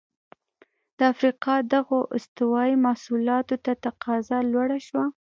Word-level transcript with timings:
د 0.97 0.99
افریقا 1.13 1.55
دغو 1.73 1.99
استوايي 2.17 2.75
محصولاتو 2.85 3.55
ته 3.65 3.71
تقاضا 3.85 4.37
لوړه 4.51 4.79
شوه. 4.87 5.05